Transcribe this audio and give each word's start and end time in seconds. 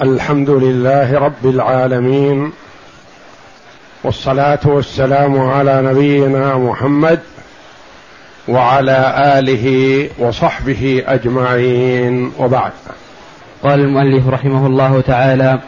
الحمد 0.00 0.50
لله 0.50 1.18
رب 1.18 1.46
العالمين 1.46 2.52
والصلاة 4.04 4.58
والسلام 4.64 5.40
على 5.40 5.82
نبينا 5.82 6.58
محمد 6.58 7.20
وعلى 8.48 9.14
آله 9.38 10.08
وصحبه 10.18 11.02
أجمعين 11.06 12.32
وبعد. 12.38 12.72
قال 13.62 13.80
المؤلف 13.80 14.28
رحمه 14.28 14.66
الله 14.66 15.00
تعالى 15.00 15.60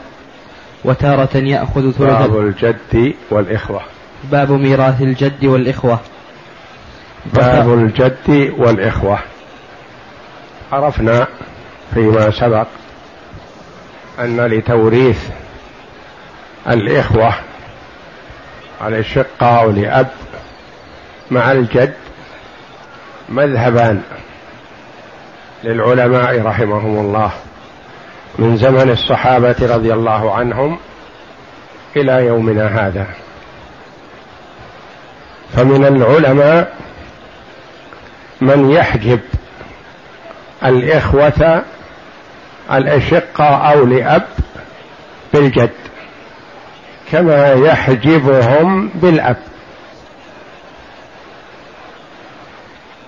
وتارة 0.85 1.37
يأخذ 1.37 1.91
ثلث 1.91 1.99
باب 1.99 2.39
الجد 2.39 3.15
والإخوة. 3.31 3.81
باب 4.31 4.53
ميراث 4.53 5.03
الجد 5.03 5.45
والإخوة. 5.45 6.01
باب 7.35 7.75
الجد 7.75 8.53
والإخوة. 8.59 9.19
عرفنا 10.73 11.27
فيما 11.95 12.31
سبق 12.31 12.67
أن 14.21 14.41
لتوريث 14.41 15.19
الإخوة 16.69 17.35
على 18.81 18.99
الشقة 18.99 19.47
أو 19.47 19.71
لأب 19.71 20.09
مع 21.31 21.53
الجد 21.53 21.95
مذهبان 23.29 24.03
للعلماء 25.65 26.43
رحمهم 26.43 26.99
الله 26.99 27.31
من 28.39 28.57
زمن 28.57 28.91
الصحابة 28.91 29.57
رضي 29.61 29.93
الله 29.93 30.35
عنهم 30.35 30.79
إلى 31.97 32.27
يومنا 32.27 32.67
هذا. 32.67 33.07
فمن 35.57 35.85
العلماء 35.85 36.77
من 38.41 38.71
يحجب 38.71 39.21
الإخوة 40.65 41.63
الأشقة 42.73 43.45
أو 43.45 43.85
لأب 43.85 44.23
بالجد 45.35 45.71
كما 47.13 47.53
يحجبهم 47.53 48.91
بالأب. 48.95 49.37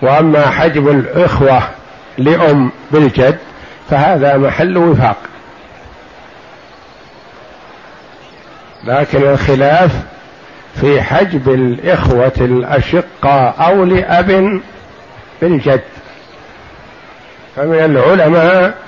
وأما 0.02 0.50
حجب 0.50 0.88
الإخوة 0.88 1.62
لأم 2.18 2.70
بالجد 2.91 3.38
فهذا 3.91 4.36
محل 4.36 4.78
وفاق. 4.78 5.16
لكن 8.84 9.22
الخلاف 9.22 9.92
في 10.80 11.02
حجب 11.02 11.48
الإخوة 11.48 12.33
الأشقة 12.40 13.48
أو 13.48 13.84
لأب 13.84 14.61
بالجد. 15.42 15.83
فمن 17.56 17.78
العلماء 17.78 18.88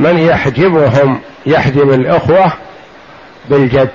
من 0.00 0.18
يحجبهم 0.18 1.20
يحجب 1.46 1.92
الأخوة 1.92 2.52
بالجد 3.50 3.90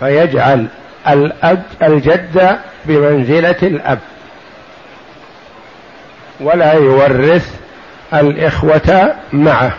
فيجعل 0.00 0.66
الأب 1.08 1.62
الجد 1.82 2.58
بمنزلة 2.84 3.56
الأب. 3.62 3.98
ولا 6.40 6.72
يورث 6.72 7.54
الإخوة 8.14 9.14
معه. 9.32 9.76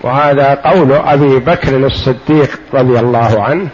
وهذا 0.00 0.54
قول 0.54 0.92
أبي 0.92 1.38
بكر 1.38 1.76
الصديق 1.76 2.60
رضي 2.74 2.98
الله 2.98 3.42
عنه 3.42 3.68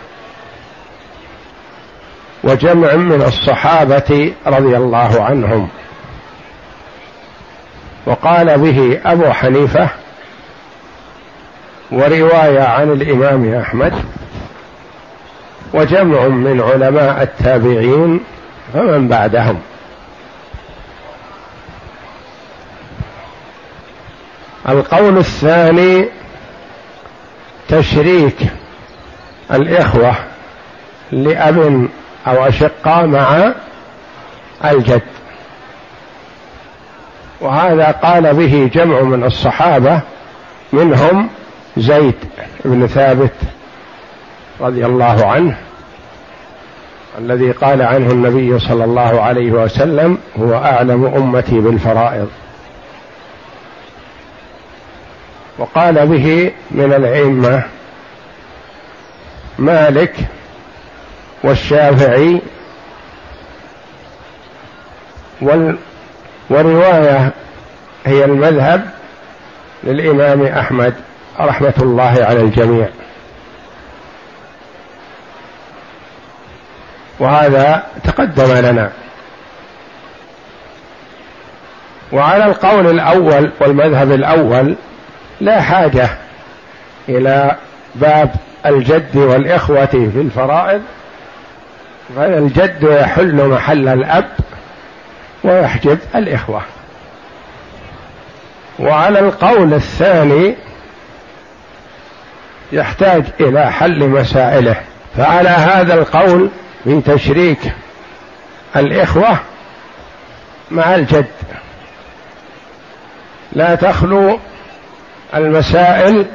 وجمع 2.45 2.95
من 2.95 3.23
الصحابة 3.23 4.33
رضي 4.47 4.77
الله 4.77 5.23
عنهم. 5.23 5.69
وقال 8.07 8.59
به 8.59 9.01
أبو 9.05 9.31
حنيفة 9.31 9.89
ورواية 11.93 12.63
عن 12.63 12.93
الإمام 12.93 13.55
أحمد 13.55 13.93
وجمع 15.75 16.29
من 16.29 16.61
علماء 16.61 17.23
التابعين 17.23 18.21
فمن 18.75 19.09
بعدهم. 19.09 19.61
القول 24.69 25.19
الثاني 25.19 26.09
تشريك 27.69 28.39
الإخوة 29.53 30.15
لأب 31.13 31.89
أو 32.27 32.49
أشقاء 32.49 33.07
مع 33.07 33.53
الجد. 34.65 35.03
وهذا 37.43 37.91
قال 37.91 38.35
به 38.35 38.71
جمع 38.75 39.01
من 39.01 39.25
الصحابة 39.25 40.01
منهم 40.73 41.29
زيد 41.77 42.15
بن 42.65 42.87
ثابت 42.87 43.33
رضي 44.61 44.87
الله 44.87 45.27
عنه 45.27 45.57
الذي 47.19 47.51
قال 47.51 47.83
عنه 47.83 48.11
النبي 48.11 48.59
صلى 48.59 48.85
الله 48.85 49.21
عليه 49.21 49.51
وسلم 49.51 50.19
هو 50.39 50.55
أعلم 50.55 51.05
أمتي 51.05 51.61
بالفرائض. 51.61 52.29
وقال 55.59 56.07
به 56.07 56.53
من 56.71 56.93
الائمه 56.93 57.63
مالك 59.59 60.15
والشافعي 61.45 62.41
وال 65.41 65.77
والرواية 66.51 67.31
هي 68.07 68.25
المذهب 68.25 68.91
للإمام 69.85 70.43
أحمد 70.47 70.95
رحمة 71.41 71.75
الله 71.83 72.25
على 72.25 72.41
الجميع. 72.41 72.89
وهذا 77.21 77.83
تقدم 78.05 78.53
لنا. 78.53 78.93
وعلى 82.13 82.45
القول 82.45 82.91
الأول 82.91 83.53
والمذهب 83.61 84.13
الأول 84.13 84.75
لا 85.41 85.61
حاجة 85.61 86.09
إلى 87.09 87.57
باب 87.95 88.31
الجد 88.67 89.17
والإخوة 89.17 89.87
في 89.87 90.21
الفرائض 90.21 90.83
فالجد 92.17 92.83
يحل 92.83 93.49
محل 93.49 93.89
الأب 93.89 94.29
ويحجب 95.45 95.99
الإخوة. 96.15 96.63
وعلى 98.79 99.19
القول 99.19 99.75
الثاني 99.75 100.55
يحتاج 102.73 103.25
إلى 103.41 103.73
حل 103.73 104.09
مسائله. 104.09 104.77
فعلى 105.17 105.49
هذا 105.49 105.95
القول 105.95 106.51
في 106.85 107.01
تشريك 107.01 107.73
الإخوة 108.77 109.39
مع 110.71 110.95
الجد. 110.95 111.27
لا 113.53 113.75
تخلو 113.75 114.39
المسائل 115.35 116.27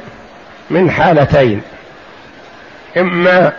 من 0.70 0.90
حالتين. 0.90 1.62
إما 2.96 3.52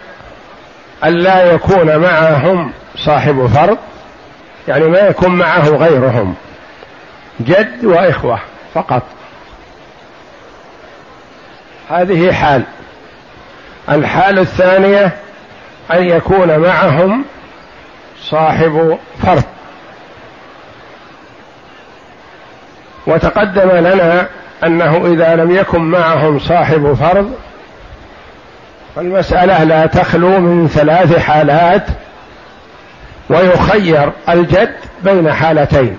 أن 1.03 1.13
لا 1.13 1.53
يكون 1.53 1.97
معهم 1.97 2.71
صاحب 2.95 3.47
فرض 3.47 3.77
يعني 4.67 4.85
ما 4.85 4.99
يكون 4.99 5.35
معه 5.35 5.69
غيرهم. 5.69 6.35
جد 7.39 7.85
وإخوة 7.85 8.39
فقط. 8.73 9.03
هذه 11.89 12.31
حال. 12.31 12.63
الحال 13.89 14.39
الثانية 14.39 15.11
أن 15.91 16.03
يكون 16.09 16.57
معهم 16.57 17.25
صاحب 18.21 18.97
فرض 19.23 19.43
وتقدم 23.07 23.69
لنا 23.69 24.27
أنه 24.63 25.05
إذا 25.05 25.35
لم 25.35 25.51
يكن 25.51 25.81
معهم 25.81 26.39
صاحب 26.39 26.94
فرض 26.94 27.35
فالمسألة 28.95 29.63
لا 29.63 29.85
تخلو 29.85 30.39
من 30.39 30.67
ثلاث 30.67 31.17
حالات 31.17 31.83
ويخير 33.29 34.11
الجد 34.29 34.75
بين 35.03 35.33
حالتين. 35.33 35.97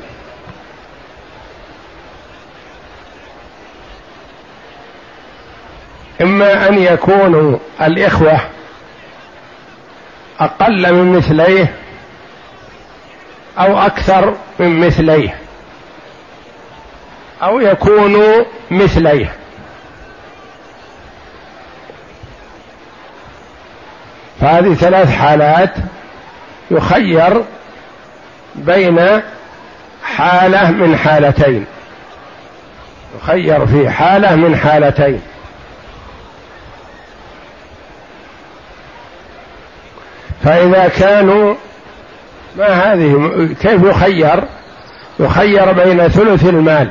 إما 6.23 6.69
أن 6.69 6.79
يكونوا 6.79 7.59
الإخوة 7.83 8.41
أقل 10.41 10.95
من 10.95 11.17
مثليه 11.17 11.75
أو 13.59 13.79
أكثر 13.79 14.35
من 14.59 14.87
مثليه 14.87 15.37
أو 17.43 17.61
يكون 17.61 18.45
مثليه. 18.71 19.33
فهذه 24.41 24.75
ثلاث 24.75 25.11
حالات 25.17 25.75
يخير 26.71 27.45
بين 28.55 29.23
حالة 30.05 30.71
من 30.71 30.97
حالتين. 30.97 31.67
يخير 33.23 33.67
في 33.67 33.91
حالة 33.91 34.37
من 34.37 34.57
حالتين. 34.57 35.23
فإذا 40.45 40.89
كانوا 40.89 41.55
ما 42.57 42.67
هذه 42.67 43.49
كيف 43.61 43.83
يخير؟ 43.83 44.45
يخير 45.21 45.73
بين 45.73 46.09
ثلث 46.09 46.45
المال. 46.45 46.91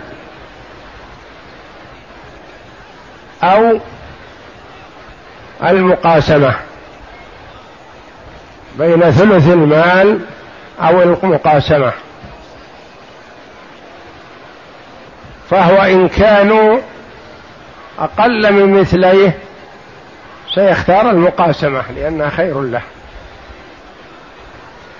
أو 3.43 3.79
المقاسمة. 5.63 6.68
بين 8.79 9.11
ثلث 9.11 9.49
المال 9.49 10.19
أو 10.81 11.01
المقاسمة. 11.01 11.91
فهو 15.49 15.81
إن 15.81 16.07
كانوا 16.07 16.79
أقل 17.99 18.53
من 18.53 18.79
مثليه 18.79 19.37
سيختار 20.55 21.09
المقاسمة 21.09 21.83
لأنها 21.95 22.29
خير 22.29 22.61
له. 22.61 22.81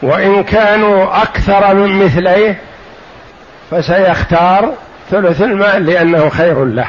وإن 0.02 0.44
كانوا 0.44 1.22
أكثر 1.22 1.74
من 1.74 2.06
مثليه 2.06 2.58
فسيختار 3.72 4.74
ثلث 5.12 5.42
المال 5.42 5.86
لأنه 5.86 6.30
خير 6.30 6.66
له. 6.66 6.88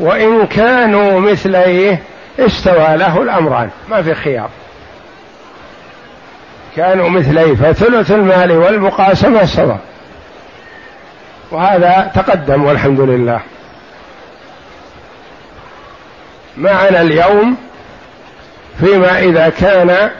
وإن 0.00 0.46
كانوا 0.46 1.20
مثليه 1.20 2.02
استوى 2.38 2.96
له 2.96 3.22
الأمران 3.22 3.70
ما 3.88 4.02
في 4.02 4.14
خيار. 4.14 4.50
كانوا 6.76 7.08
مثليه 7.08 7.54
فثلث 7.54 8.10
المال 8.10 8.52
والمقاسمة 8.52 9.44
سواء 9.44 9.78
وهذا 11.50 12.10
تقدم 12.14 12.64
والحمد 12.64 13.00
لله. 13.00 13.40
معنا 16.56 17.00
اليوم 17.00 17.56
فيما 18.80 19.18
إذا 19.18 19.48
كان 19.48 20.10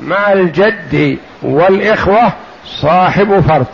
مع 0.00 0.32
الجد 0.32 1.18
والإخوة 1.42 2.32
صاحب 2.66 3.40
فرض. 3.40 3.66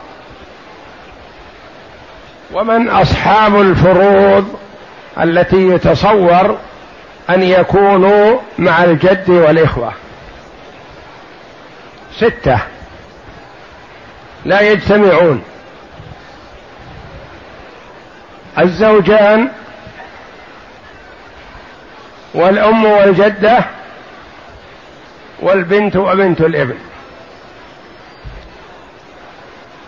ومن 2.52 2.88
أصحاب 2.88 3.60
الفروض 3.60 4.54
التي 5.22 5.68
يتصور 5.68 6.58
أن 7.30 7.42
يكونوا 7.42 8.38
مع 8.58 8.84
الجد 8.84 9.30
والإخوة. 9.30 9.92
ستة. 12.20 12.58
لا 14.44 14.60
يجتمعون. 14.60 15.42
الزوجان 18.58 19.48
والأم 22.34 22.84
والجدة 22.84 23.64
والبنت 25.40 25.96
وبنت 25.96 26.40
الإبن. 26.40 26.78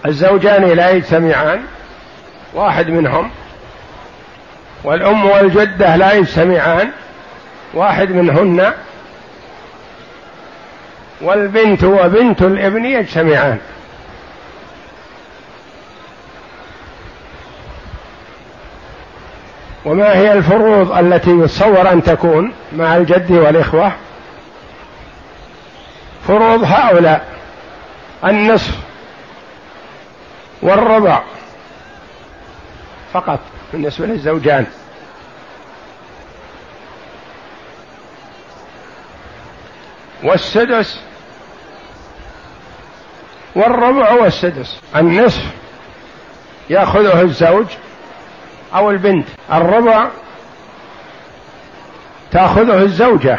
الزوجان 0.06 0.64
لا 0.64 0.90
يجتمعان. 0.90 1.62
واحد 2.54 2.88
منهم. 2.88 3.30
والأم 4.84 5.26
والجدة 5.26 5.96
لا 5.96 6.12
يجتمعان. 6.12 6.90
واحد 7.74 8.10
منهن. 8.10 8.72
والبنت 11.22 11.84
وبنت 11.84 12.42
الابن 12.42 12.84
يجتمعان. 12.84 13.58
وما 19.84 20.16
هي 20.16 20.32
الفروض 20.32 20.92
التي 20.98 21.30
يتصور 21.30 21.92
أن 21.92 22.02
تكون 22.02 22.52
مع 22.72 22.96
الجد 22.96 23.32
والإخوة؟ 23.32 23.92
فروض 26.28 26.64
هؤلاء 26.64 27.28
النصف 28.24 28.78
والربع 30.62 31.22
فقط 33.12 33.40
بالنسبة 33.72 34.06
للزوجان. 34.06 34.66
والسدس 40.22 41.00
والربع 43.54 44.12
والسدس 44.12 44.80
النصف 44.96 45.44
يأخذه 46.70 47.20
الزوج 47.20 47.66
أو 48.74 48.90
البنت. 48.90 49.26
الربع 49.52 50.08
تأخذه 52.30 52.78
الزوجة. 52.78 53.38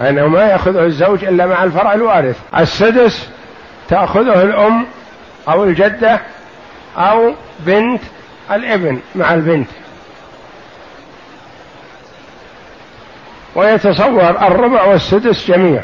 انه 0.00 0.26
ما 0.26 0.42
يأخذه 0.42 0.84
الزوج 0.84 1.24
إلا 1.24 1.46
مع 1.46 1.64
الفرع 1.64 1.94
الوارث. 1.94 2.36
السدس 2.58 3.28
تأخذه 3.88 4.42
الأم 4.42 4.86
أو 5.48 5.64
الجدة 5.64 6.20
أو 6.96 7.34
بنت 7.60 8.02
الابن 8.50 9.00
مع 9.14 9.34
البنت. 9.34 9.68
ويتصور 13.54 14.30
الربع 14.30 14.84
والسدس 14.84 15.46
جميع. 15.50 15.82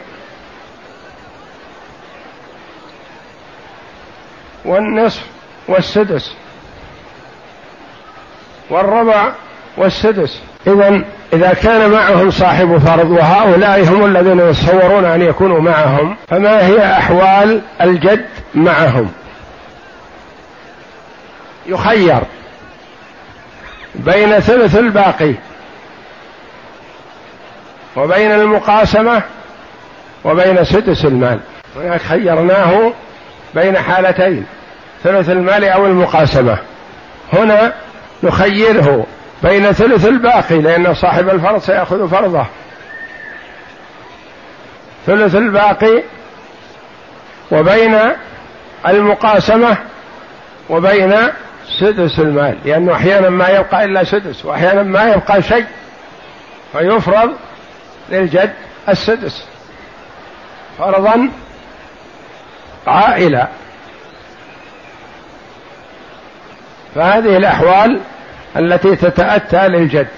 والنصف 4.66 5.22
والسدس 5.68 6.32
والربع 8.70 9.32
والسدس. 9.76 10.40
إذا 10.66 11.04
إذا 11.32 11.54
كان 11.54 11.90
معهم 11.90 12.30
صاحب 12.30 12.78
فرض 12.78 13.10
وهؤلاء 13.10 13.84
هم 13.84 14.04
الذين 14.04 14.40
يتصورون 14.40 15.04
أن 15.04 15.22
يكونوا 15.22 15.60
معهم 15.60 16.16
فما 16.28 16.66
هي 16.66 16.92
أحوال 16.92 17.62
الجد 17.80 18.26
معهم؟ 18.54 19.12
يخير 21.66 22.20
بين 23.94 24.40
ثلث 24.40 24.76
الباقي 24.76 25.34
وبين 27.96 28.32
المقاسمة 28.32 29.22
وبين 30.24 30.64
سدس 30.64 31.04
المال. 31.04 31.40
هناك 31.76 32.00
خيرناه 32.00 32.92
بين 33.56 33.78
حالتين 33.78 34.46
ثلث 35.04 35.30
المال 35.30 35.64
أو 35.64 35.86
المقاسمة. 35.86 36.58
هنا 37.32 37.72
نخيره 38.22 39.06
بين 39.42 39.72
ثلث 39.72 40.06
الباقي 40.06 40.58
لأن 40.58 40.94
صاحب 40.94 41.28
الفرض 41.28 41.60
سيأخذ 41.60 42.08
فرضه. 42.08 42.46
ثلث 45.06 45.34
الباقي 45.34 46.02
وبين 47.52 47.98
المقاسمة 48.88 49.76
وبين 50.70 51.14
سدس 51.80 52.18
المال 52.18 52.58
لأنه 52.64 52.92
أحيانا 52.92 53.28
ما 53.30 53.48
يبقى 53.48 53.84
إلا 53.84 54.04
سدس 54.04 54.44
وأحيانا 54.44 54.82
ما 54.82 55.04
يبقى 55.04 55.42
شيء 55.42 55.66
فيفرض 56.72 57.30
للجد 58.10 58.52
السدس. 58.88 59.44
فرضا 60.78 61.28
عائلة. 62.86 63.48
فهذه 66.94 67.36
الأحوال 67.36 68.00
التي 68.56 68.96
تتأتى 68.96 69.68
للجد. 69.68 70.08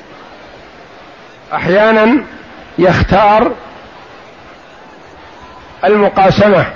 أحيانا 1.54 2.24
يختار 2.78 3.52
المقاسمة 5.84 6.66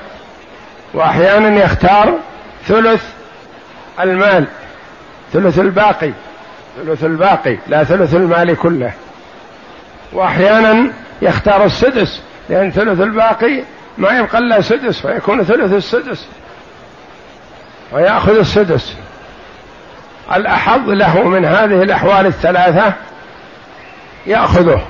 وأحيانا 0.95 1.65
يختار 1.65 2.19
ثلث 2.67 3.05
المال 4.01 4.47
ثلث 5.33 5.59
الباقي 5.59 6.11
ثلث 6.77 7.05
الباقي 7.05 7.59
لا 7.67 7.85
ثلث 7.85 8.15
المال 8.15 8.57
كله. 8.57 8.93
وأحيانا 10.13 10.93
يختار 11.23 11.65
السدس 11.65 12.21
لأن 12.49 12.71
ثلث 12.71 13.01
الباقي 13.01 13.63
ما 13.99 14.19
يبقى 14.19 14.39
إلا 14.39 14.61
سدس 14.61 15.01
فيكون 15.01 15.45
ثلث 15.45 15.73
السدس. 15.73 16.27
ويأخذ 17.93 18.39
السدس. 18.39 18.97
الأحظ 20.35 20.89
له 20.89 21.23
من 21.23 21.45
هذه 21.45 21.83
الأحوال 21.83 22.27
الثلاثة 22.27 22.93
يأخذه. 24.27 24.87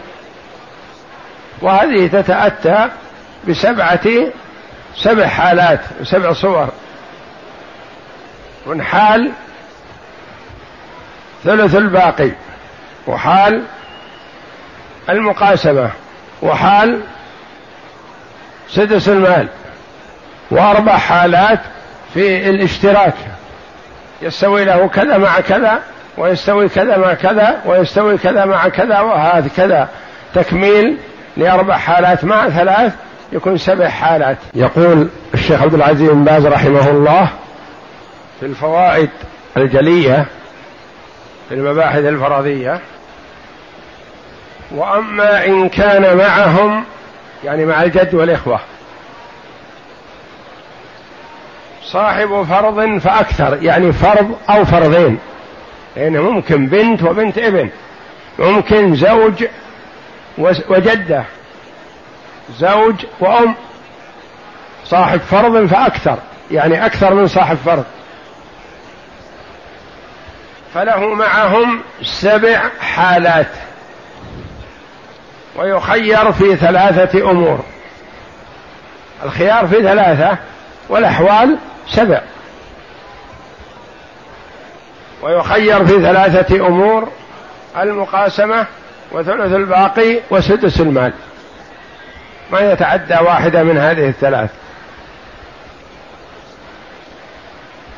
وهذه 1.62 2.06
تتأتى 2.06 2.88
بسبعة 3.48 4.08
سبع 4.96 5.26
حالات 5.26 5.80
سبع 6.02 6.32
صور. 6.32 6.68
من 8.66 8.82
حال 8.82 9.32
ثلث 11.44 11.74
الباقي 11.74 12.30
وحال 13.06 13.62
المقاسمة 15.08 15.90
وحال 16.42 17.00
سدس 18.74 19.08
المال 19.08 19.48
وأربع 20.50 20.96
حالات 20.96 21.60
في 22.14 22.50
الاشتراك. 22.50 23.14
يستوي 24.22 24.64
له 24.64 24.88
كذا 24.88 25.18
مع 25.18 25.40
كذا 25.40 25.78
ويستوي 26.18 26.68
كذا 26.68 26.96
مع 26.96 27.14
كذا 27.14 27.62
ويستوي 27.66 28.18
كذا 28.18 28.44
مع 28.44 28.68
كذا 28.68 29.00
وهذا 29.00 29.48
كذا. 29.56 29.88
تكميل 30.34 30.98
لأربع 31.36 31.76
حالات 31.76 32.24
مع 32.24 32.48
ثلاث 32.48 32.92
يكون 33.32 33.58
سبع 33.58 33.88
حالات. 33.88 34.38
يقول 34.54 35.08
الشيخ 35.34 35.62
عبد 35.62 35.74
العزيز 35.74 36.10
بن 36.10 36.24
باز 36.24 36.46
رحمه 36.46 36.90
الله 36.90 37.28
في 38.40 38.46
الفوائد 38.46 39.10
الجلية 39.56 40.26
في 41.48 41.54
المباحث 41.54 41.98
الفرضية 41.98 42.80
وأما 44.70 45.46
إن 45.46 45.68
كان 45.68 46.16
معهم 46.16 46.84
يعني 47.44 47.64
مع 47.64 47.82
الجد 47.82 48.14
والإخوة. 48.14 48.60
صاحب 51.84 52.42
فرض 52.42 52.98
فأكثر 52.98 53.62
يعني 53.62 53.92
فرض 53.92 54.38
أو 54.50 54.64
فرضين. 54.64 55.18
يعني 55.96 56.18
ممكن 56.18 56.66
بنت 56.66 57.02
وبنت 57.02 57.38
ابن 57.38 57.70
ممكن 58.38 58.94
زوج 58.94 59.44
وجدة 60.68 61.24
زوج 62.58 63.04
وأم. 63.20 63.54
صاحب 64.84 65.20
فرض 65.20 65.66
فأكثر 65.66 66.18
يعني 66.50 66.86
أكثر 66.86 67.14
من 67.14 67.28
صاحب 67.28 67.56
فرض. 67.56 67.84
فله 70.74 71.14
معهم 71.14 71.80
سبع 72.02 72.62
حالات. 72.80 73.46
ويخير 75.56 76.32
في 76.32 76.56
ثلاثة 76.56 77.30
أمور. 77.30 77.64
الخيار 79.24 79.66
في 79.66 79.82
ثلاثة 79.82 80.38
والأحوال 80.88 81.58
سبع. 81.88 82.20
ويخير 85.22 85.86
في 85.86 85.92
ثلاثة 85.92 86.66
أمور 86.66 87.08
المقاسمة 87.76 88.66
وثلث 89.12 89.52
الباقي 89.52 90.20
وسدس 90.30 90.80
المال. 90.80 91.12
ما 92.50 92.72
يتعدى 92.72 93.14
واحدة 93.14 93.62
من 93.62 93.78
هذه 93.78 94.08
الثلاث. 94.08 94.50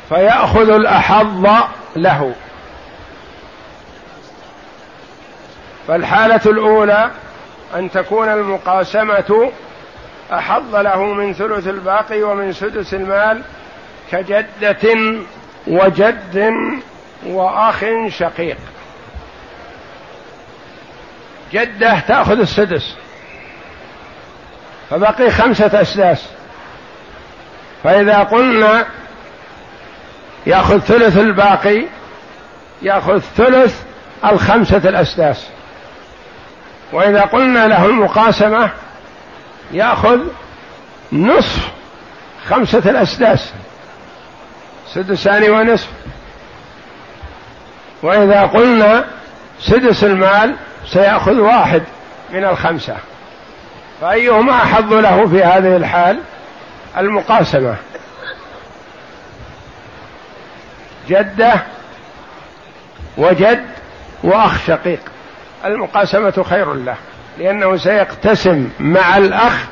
فيأخذ 0.09 0.69
الأحظ 0.69 1.47
له. 1.95 2.33
فالحالة 5.87 6.41
الأولى 6.45 7.11
أن 7.75 7.91
تكون 7.91 8.29
المقاسمة 8.29 9.51
أحظ 10.33 10.75
له 10.75 11.05
من 11.05 11.33
ثلث 11.33 11.67
الباقي 11.67 12.23
ومن 12.23 12.53
سدس 12.53 12.93
المال 12.93 13.41
كجدة 14.11 15.15
وجد 15.67 16.53
وأخ 17.25 17.85
شقيق. 18.07 18.57
جدة 21.53 21.99
تأخذ 21.99 22.39
السدس 22.39 22.95
فبقي 24.89 25.31
خمسة 25.31 25.81
أسداس. 25.81 26.29
فإذا 27.83 28.19
قلنا 28.19 28.85
يأخذ 30.45 30.79
ثلث 30.79 31.17
الباقي 31.17 31.85
يأخذ 32.81 33.19
ثلث 33.19 33.83
الخمسة 34.25 34.89
الأسداس. 34.89 35.54
وإذا 36.95 37.21
قلنا 37.21 37.67
له 37.67 37.85
المقاسمة 37.85 38.69
يأخذ 39.71 40.19
نصف 41.11 41.69
خمسة 42.49 42.77
الأسداس. 42.85 43.53
سدسان 44.93 45.49
ونصف. 45.49 45.87
وإذا 48.03 48.41
قلنا 48.41 49.05
سدس 49.59 50.03
المال 50.03 50.55
سيأخذ 50.87 51.39
واحد 51.39 51.83
من 52.29 52.45
الخمسة. 52.45 52.97
فأيهما 54.01 54.53
أحظ 54.53 54.93
له 54.93 55.27
في 55.27 55.43
هذه 55.43 55.75
الحال؟ 55.75 56.19
المقاسمة. 56.97 57.75
جدة 61.09 61.53
وجد 63.17 63.65
وأخ 64.23 64.65
شقيق. 64.67 65.14
المقاسمة 65.65 66.45
خير 66.49 66.73
له 66.73 66.95
لأنه 67.37 67.77
سيقتسم 67.77 68.69
مع 68.79 69.17
الأخ 69.17 69.65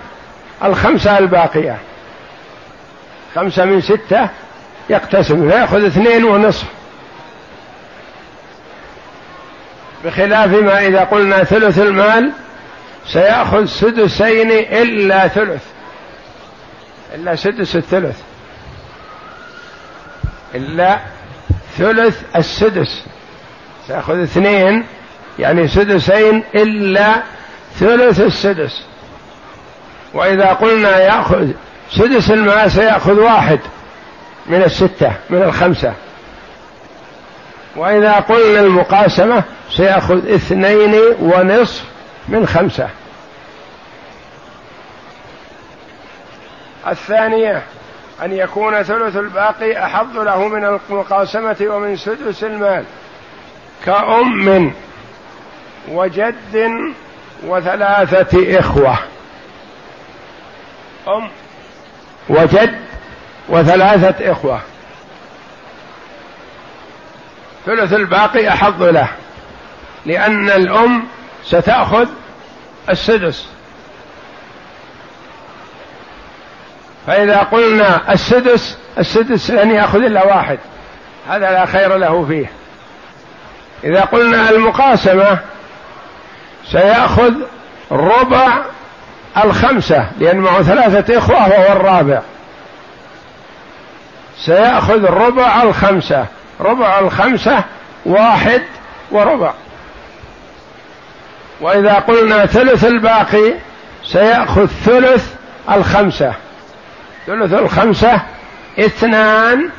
الخمسة 0.63 1.17
الباقية. 1.17 1.77
خمسة 3.35 3.65
من 3.65 3.81
ستة 3.81 4.29
يقتسم 4.89 5.49
فيأخذ 5.49 5.85
اثنين 5.85 6.23
ونصف. 6.23 6.67
بخلاف 10.05 10.49
ما 10.49 10.79
إذا 10.87 11.03
قلنا 11.03 11.43
ثلث 11.43 11.79
المال 11.79 12.31
سيأخذ 13.07 13.65
سدسين 13.65 14.51
إلا 14.51 15.27
ثلث. 15.27 15.63
إلا 17.15 17.35
سدس 17.35 17.75
الثلث. 17.75 18.21
إلا 20.55 20.99
ثلث 21.77 22.21
السدس. 22.35 23.03
سيأخذ 23.87 24.21
اثنين 24.21 24.85
يعني 25.39 25.67
سدسين 25.67 26.43
إلا 26.55 27.23
ثلث 27.79 28.19
السدس. 28.19 28.83
وإذا 30.13 30.45
قلنا 30.45 30.99
يأخذ 30.99 31.47
سدس 31.91 32.31
المال 32.31 32.71
سيأخذ 32.71 33.19
واحد 33.19 33.59
من 34.45 34.63
الستة 34.63 35.13
من 35.29 35.41
الخمسة. 35.41 35.93
وإذا 37.75 38.13
قلنا 38.13 38.59
المقاسمة 38.59 39.43
سيأخذ 39.71 40.33
اثنين 40.33 40.95
ونصف 41.19 41.83
من 42.29 42.47
خمسة. 42.47 42.89
الثانية 46.87 47.63
أن 48.23 48.33
يكون 48.33 48.83
ثلث 48.83 49.17
الباقي 49.17 49.83
أحظ 49.83 50.17
له 50.17 50.47
من 50.47 50.65
المقاسمة 50.65 51.55
ومن 51.61 51.95
سدس 51.95 52.43
المال. 52.43 52.83
كأم 53.85 54.73
وجد 55.87 56.93
وثلاثة 57.43 58.59
إخوة. 58.59 58.97
أم. 61.07 61.29
وجد 62.29 62.75
وثلاثة 63.49 64.31
إخوة. 64.31 64.61
ثلث 67.65 67.93
الباقي 67.93 68.49
أحظ 68.49 68.83
له 68.83 69.07
لأن 70.05 70.49
الأم 70.49 71.03
ستأخذ 71.45 72.07
السدس. 72.89 73.47
فإذا 77.07 77.37
قلنا 77.37 78.13
السدس 78.13 78.77
السدس 78.97 79.51
لن 79.51 79.71
يأخذ 79.71 80.03
إلا 80.03 80.25
واحد 80.25 80.59
هذا 81.29 81.51
لا 81.51 81.65
خير 81.65 81.97
له 81.97 82.25
فيه. 82.25 82.51
إذا 83.83 84.01
قلنا 84.01 84.49
المقاسمة 84.49 85.39
سيأخذ 86.71 87.33
ربع 87.91 88.61
الخمسة 89.45 90.07
لأن 90.19 90.37
معه 90.37 90.61
ثلاثة 90.61 91.17
إخوة 91.17 91.35
وهو 91.35 91.71
الرابع. 91.71 92.21
سيأخذ 94.45 95.05
ربع 95.05 95.63
الخمسة 95.63 96.25
ربع 96.59 96.99
الخمسة 96.99 97.63
واحد 98.05 98.61
وربع. 99.11 99.53
وإذا 101.61 101.93
قلنا 101.93 102.45
ثلث 102.45 102.85
الباقي 102.85 103.53
سيأخذ 104.05 104.65
ثلث 104.65 105.33
الخمسة. 105.71 106.33
ثلث 107.27 107.53
الخمسة 107.53 108.21
اثنان 108.79 109.69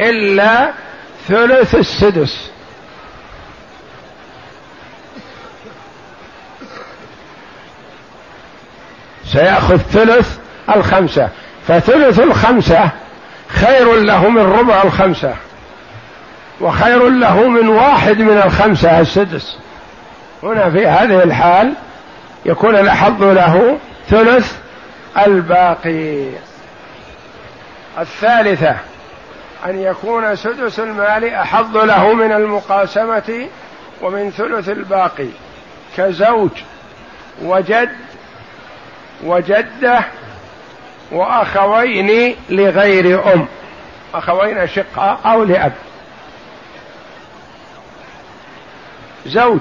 إلا 0.00 0.70
ثلث 1.28 1.74
السدس. 1.74 2.50
سيأخذ 9.32 9.76
ثلث 9.76 10.38
الخمسة. 10.76 11.28
فثلث 11.68 12.20
الخمسة 12.20 12.90
خير 13.48 13.94
له 13.94 14.28
من 14.28 14.52
ربع 14.52 14.82
الخمسة 14.82 15.34
وخير 16.60 17.08
له 17.08 17.48
من 17.48 17.68
واحد 17.68 18.18
من 18.18 18.42
الخمسة 18.44 19.00
السدس. 19.00 19.58
هنا 20.42 20.70
في 20.70 20.86
هذه 20.86 21.22
الحال 21.22 21.72
يكون 22.46 22.76
الأحظ 22.76 23.22
له 23.22 23.78
ثلث 24.08 24.56
الباقي. 25.26 26.28
الثالثة 27.98 28.76
أن 29.66 29.78
يكون 29.78 30.36
سدس 30.36 30.80
المال 30.80 31.24
أحظ 31.34 31.76
له 31.76 32.12
من 32.12 32.32
المقاسمة 32.32 33.46
ومن 34.02 34.30
ثلث 34.30 34.68
الباقي. 34.68 35.28
كزوج 35.96 36.50
وجد 37.42 37.88
وجده 39.24 40.04
وأخوين 41.12 42.36
لغير 42.50 43.34
أم. 43.34 43.46
أخوين 44.14 44.58
أشقاء 44.58 45.20
أو 45.24 45.44
لأب. 45.44 45.72
زوج. 49.26 49.60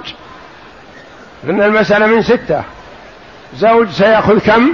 لأن 1.43 1.61
المسألة 1.61 2.07
من 2.07 2.21
ستة. 2.21 2.63
زوج 3.55 3.89
سيأخذ 3.89 4.39
كم؟ 4.39 4.73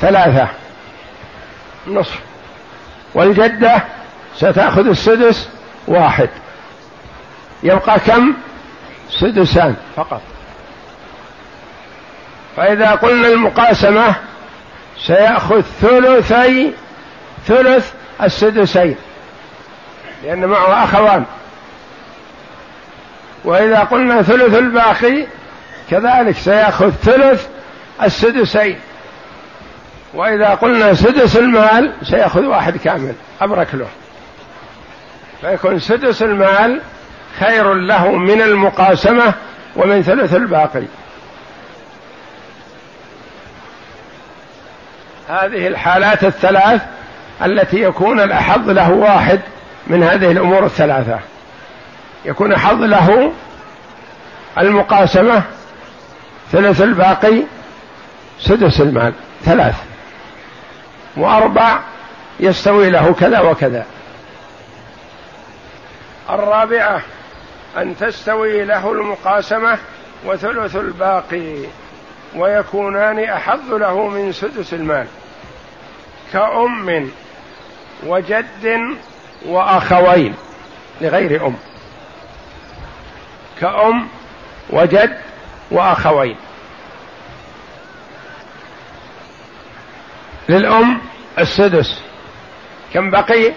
ثلاثة. 0.00 0.48
نصف. 1.86 2.20
والجدة 3.14 3.84
ستأخذ 4.36 4.88
السدس 4.88 5.48
واحد. 5.86 6.28
يبقى 7.62 8.00
كم؟ 8.00 8.34
سدسان. 9.10 9.76
فقط. 9.96 10.22
فإذا 12.56 12.90
قلنا 12.90 13.28
المقاسمة 13.28 14.14
سيأخذ 15.06 15.62
ثلثي 15.80 16.72
ثلث 17.46 17.92
السدسين 18.22 18.96
لأن 20.24 20.44
معه 20.46 20.84
أخوان. 20.84 21.24
وإذا 23.44 23.78
قلنا 23.78 24.22
ثلث 24.22 24.58
الباقي 24.58 25.26
كذلك 25.90 26.36
سيأخذ 26.36 26.90
ثلث 26.90 27.46
السدسين. 28.02 28.78
وإذا 30.14 30.48
قلنا 30.48 30.94
سدس 30.94 31.36
المال 31.36 31.92
سيأخذ 32.02 32.44
واحد 32.44 32.76
كامل 32.76 33.14
أبرك 33.40 33.74
له. 33.74 33.88
فيكون 35.40 35.78
سدس 35.78 36.22
المال 36.22 36.80
خير 37.40 37.74
له 37.74 38.10
من 38.10 38.42
المقاسمة 38.42 39.32
ومن 39.76 40.02
ثلث 40.02 40.34
الباقي. 40.34 40.84
هذه 45.28 45.66
الحالات 45.66 46.24
الثلاث 46.24 46.82
التي 47.44 47.82
يكون 47.82 48.20
الأحظ 48.20 48.70
له 48.70 48.90
واحد 48.90 49.40
من 49.86 50.02
هذه 50.02 50.30
الأمور 50.30 50.64
الثلاثة. 50.64 51.18
يكون 52.24 52.52
أحظ 52.52 52.82
له 52.82 53.32
المقاسمة 54.58 55.42
ثلث 56.52 56.82
الباقي 56.82 57.42
سدس 58.40 58.80
المال 58.80 59.12
ثلاث. 59.44 59.74
وأربع 61.16 61.78
يستوي 62.40 62.90
له 62.90 63.12
كذا 63.20 63.40
وكذا. 63.40 63.86
الرابعة 66.30 67.00
أن 67.76 67.96
تستوي 67.96 68.64
له 68.64 68.92
المقاسمة 68.92 69.78
وثلث 70.26 70.76
الباقي. 70.76 71.54
ويكونان 72.36 73.24
أحظ 73.24 73.72
له 73.72 74.08
من 74.08 74.32
سدس 74.32 74.74
المال. 74.74 75.06
كأم 76.32 77.10
وجد 78.06 78.96
وأخوين 79.46 80.34
لغير 81.00 81.46
أم. 81.46 81.56
كأم 83.60 84.08
وجد 84.70 85.18
وأخوين. 85.70 86.36
للأم 90.48 91.00
السدس. 91.38 92.02
كم 92.94 93.10
بقي؟ 93.10 93.52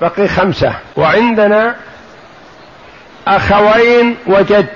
بقي 0.00 0.28
خمسة. 0.28 0.74
وعندنا 0.96 1.76
أخوين 3.28 4.16
وجد. 4.26 4.68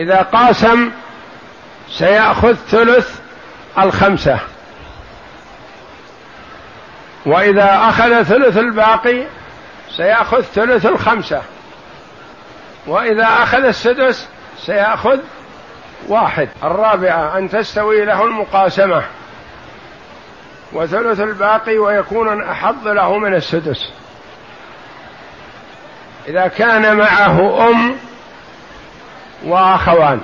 إذا 0.00 0.22
قاسم 0.22 0.90
سيأخذ 1.88 2.54
ثلث 2.54 3.20
الخمسة. 3.78 4.38
وإذا 7.26 7.88
أخذ 7.88 8.22
ثلث 8.22 8.56
الباقي 8.56 9.26
سيأخذ 9.96 10.40
ثلث 10.40 10.86
الخمسة. 10.86 11.42
وإذا 12.86 13.24
أخذ 13.24 13.64
السدس 13.64 14.28
سيأخذ 14.58 15.18
واحد. 16.08 16.48
الرابعة 16.64 17.38
أن 17.38 17.48
تستوي 17.48 18.04
له 18.04 18.24
المقاسمة. 18.24 19.02
وثلث 20.72 21.20
الباقي 21.20 21.78
ويكون 21.78 22.42
أحظ 22.42 22.88
له 22.88 23.18
من 23.18 23.34
السدس. 23.34 23.92
إذا 26.28 26.48
كان 26.48 26.96
معه 26.96 27.68
أم 27.68 27.96
وأخوان. 29.44 30.20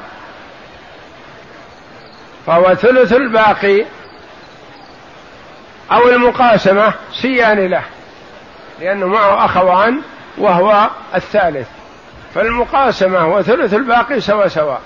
فهو 2.46 2.74
ثلث 2.74 3.12
الباقي 3.12 3.84
أو 5.92 6.08
المقاسمة 6.08 6.92
سيان 7.22 7.66
له 7.66 7.82
لأنه 8.80 9.06
معه 9.06 9.44
أخوان 9.44 10.00
وهو 10.38 10.90
الثالث. 11.14 11.68
فالمقاسمة 12.34 13.26
وثلث 13.34 13.74
الباقي 13.74 14.20
سوا 14.20 14.48
سوا 14.48 14.76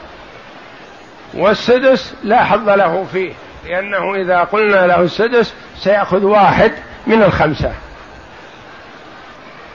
والسدس 1.35 2.15
لا 2.25 2.45
حظ 2.45 2.69
له 2.69 3.07
فيه 3.13 3.33
لأنه 3.67 4.15
إذا 4.15 4.39
قلنا 4.39 4.87
له 4.87 5.01
السدس 5.01 5.55
سيأخذ 5.79 6.25
واحد 6.25 6.73
من 7.07 7.23
الخمسة. 7.23 7.73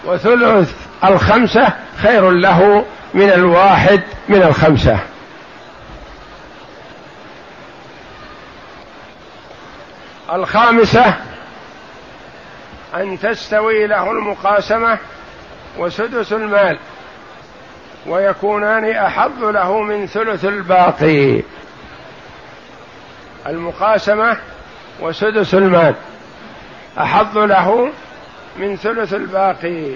وثلث 0.06 0.74
الخمسة 1.04 1.74
خير 1.98 2.32
له 2.32 2.86
من 3.14 3.32
الواحد 3.32 4.02
من 4.30 4.42
الخمسة. 4.44 5.00
الخامسة 10.34 11.14
أن 12.96 13.20
تستوي 13.20 13.88
له 13.88 14.12
المقاسمة 14.12 14.98
وسدس 15.78 16.34
المال 16.34 16.80
ويكونان 18.08 18.92
أحظ 18.92 19.44
له 19.44 19.82
من 19.82 20.08
ثلث 20.08 20.46
الباقي. 20.46 21.42
المقاسمة 23.48 24.38
وسدس 25.00 25.54
المال 25.54 25.96
أحظ 27.00 27.38
له 27.38 27.92
من 28.58 28.78
ثلث 28.78 29.14
الباقي. 29.14 29.96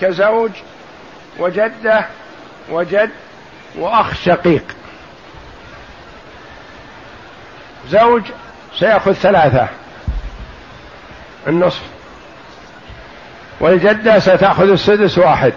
كزوج 0.00 0.50
وجدة 1.38 2.06
وجد 2.70 3.10
وأخ 3.78 4.14
شقيق. 4.14 4.64
زوج 7.90 8.22
سيأخذ 8.78 9.12
ثلاثة 9.12 9.68
النصف. 11.46 11.82
والجدة 13.60 14.18
ستأخذ 14.18 14.70
السدس 14.70 15.18
واحد. 15.18 15.52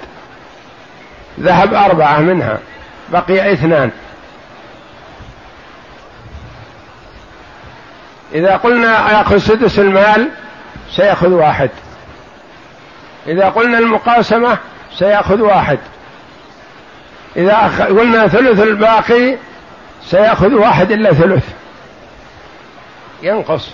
ذهب 1.40 1.74
أربعة 1.74 2.20
منها 2.20 2.60
بقي 3.10 3.54
اثنان. 3.54 3.92
إذا 8.34 8.58
قلنا 8.58 9.12
يأخذ 9.12 9.38
سدس 9.38 9.80
المال 9.80 10.30
سيأخذ 10.96 11.30
واحد. 11.30 11.70
إذا 13.28 13.50
قلنا 13.50 13.78
المقاسمة 13.78 14.58
سيأخذ 15.00 15.42
واحد. 15.42 15.80
إذا 17.36 17.86
قلنا 17.86 18.28
ثلث 18.28 18.60
الباقي 18.60 19.38
سيأخذ 20.06 20.54
واحد 20.54 20.92
إلا 20.92 21.14
ثلث. 21.14 21.50
ينقص. 23.24 23.70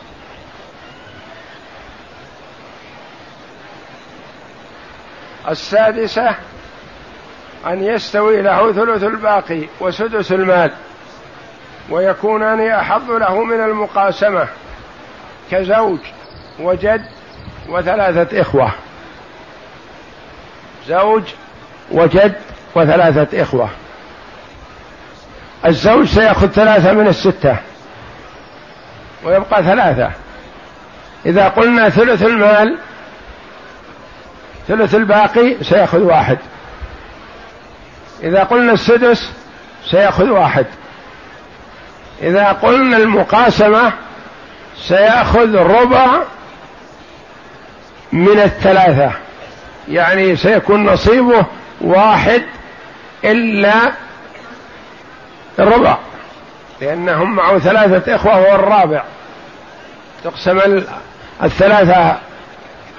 السادسة 5.50 6.36
أن 7.68 7.84
يستوي 7.84 8.42
له 8.42 8.72
ثلث 8.72 9.04
الباقي 9.04 9.62
وسدس 9.80 10.32
المال 10.32 10.72
ويكونان 11.90 12.68
أحظ 12.68 13.12
له 13.12 13.44
من 13.44 13.64
المقاسمة 13.64 14.48
كزوج 15.52 16.00
وجد 16.60 17.06
وثلاثة 17.70 18.42
إخوة. 18.42 18.72
زوج 20.88 21.24
وجد 21.92 22.36
وثلاثة 22.76 23.42
إخوة. 23.42 23.70
الزوج 25.66 26.08
سيأخذ 26.08 26.48
ثلاثة 26.48 26.94
من 26.94 27.08
الستة 27.08 27.58
ويبقى 29.24 29.64
ثلاثة. 29.64 30.12
إذا 31.26 31.48
قلنا 31.48 31.90
ثلث 31.90 32.24
المال 32.24 32.78
ثلث 34.68 34.96
الباقي 34.96 35.64
سيأخذ 35.64 36.00
واحد. 36.00 36.38
إذا 38.24 38.44
قلنا 38.44 38.74
السدس 38.74 39.32
سيأخذ 39.92 40.30
واحد. 40.30 40.66
إذا 42.22 42.52
قلنا 42.52 42.98
المقاسمة 42.98 43.92
سيأخذ 44.78 45.56
ربع 45.56 46.08
من 48.12 48.40
الثلاثة. 48.40 49.12
يعني 49.88 50.36
سيكون 50.36 50.86
نصيبه 50.86 51.46
واحد 51.82 52.44
إلا 53.24 53.74
الربع. 55.60 55.98
لأنهم 56.82 57.36
معه 57.36 57.60
ثلاثة 57.60 58.16
إخوة 58.16 58.34
هو 58.34 58.56
الرابع. 58.56 59.04
تقسم 60.24 60.60
الثلاثة 61.44 62.18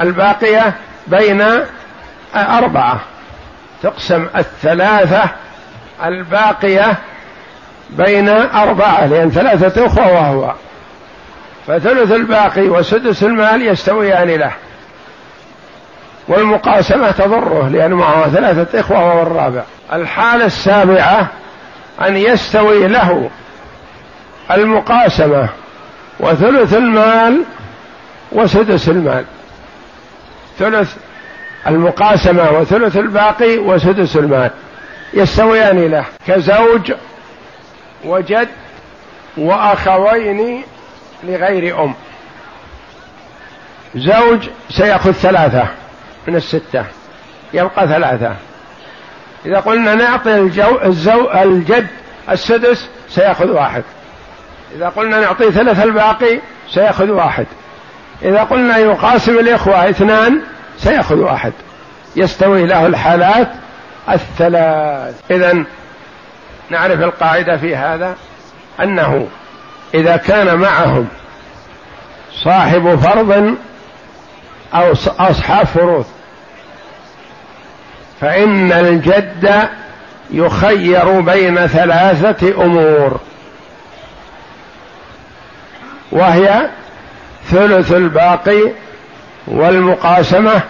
الباقية 0.00 0.74
بين 1.06 1.44
أربعة. 2.34 3.00
تقسم 3.82 4.26
الثلاثة 4.36 5.22
الباقية 6.04 6.98
بين 7.90 8.28
أربعة 8.28 9.06
لأن 9.06 9.30
ثلاثة 9.30 9.86
أخوة 9.86 10.12
وهو. 10.12 10.54
فثلث 11.66 12.12
الباقي 12.12 12.68
وسدس 12.68 13.22
المال 13.22 13.62
يستويان 13.62 14.28
له. 14.28 14.52
والمقاسمة 16.28 17.10
تضره 17.10 17.68
لأنه 17.68 17.96
معه 17.96 18.28
ثلاثة 18.28 18.80
إخوة 18.80 19.04
وهو 19.04 19.22
الرابع. 19.22 19.62
الحالة 19.92 20.44
السابعة 20.44 21.28
أن 22.00 22.16
يستوي 22.16 22.88
له 22.88 23.30
المقاسمة 24.50 25.48
وثلث 26.20 26.74
المال 26.74 27.42
وسدس 28.32 28.88
المال. 28.88 29.24
ثلث 30.58 30.96
المقاسمة 31.66 32.50
وثلث 32.50 32.96
الباقي 32.96 33.58
وسدس 33.58 34.16
المال. 34.16 34.50
يستويان 35.14 35.90
له 35.90 36.04
كزوج 36.26 36.92
وجد 38.04 38.48
وأخوين 39.36 40.62
لغير 41.24 41.84
أم. 41.84 41.94
زوج 43.96 44.48
سيأخذ 44.70 45.12
ثلاثة. 45.12 45.68
من 46.26 46.36
الستة 46.36 46.84
يبقى 47.54 47.88
ثلاثة. 47.88 48.36
إذا 49.46 49.60
قلنا 49.60 49.94
نعطي 49.94 50.38
الجو 50.38 50.78
الزو 50.84 51.30
الجد 51.30 51.86
السدس 52.30 52.88
سيأخذ 53.08 53.50
واحد. 53.50 53.82
إذا 54.76 54.88
قلنا 54.88 55.20
نعطيه 55.20 55.50
ثلث 55.50 55.82
الباقي 55.82 56.40
سيأخذ 56.70 57.10
واحد. 57.10 57.46
إذا 58.22 58.42
قلنا 58.42 58.78
يقاسم 58.78 59.38
الإخوة 59.38 59.90
اثنان 59.90 60.42
سيأخذ 60.78 61.16
واحد. 61.16 61.52
يستوي 62.16 62.66
له 62.66 62.86
الحالات 62.86 63.48
الثلاث. 64.08 65.20
إذا 65.30 65.64
نعرف 66.70 67.00
القاعدة 67.00 67.56
في 67.56 67.76
هذا 67.76 68.16
أنه 68.80 69.28
إذا 69.94 70.16
كان 70.16 70.58
معهم 70.58 71.08
صاحب 72.44 72.94
فرض 72.94 73.56
أو 74.74 74.92
أصحاب 75.18 75.66
فروض 75.66 76.04
فإن 78.20 78.72
الجد 78.72 79.68
يخير 80.30 81.20
بين 81.20 81.66
ثلاثة 81.66 82.64
أمور. 82.64 83.20
وهي 86.12 86.68
ثلث 87.50 87.92
الباقي 87.92 88.60
والمقاسمة 89.46 90.60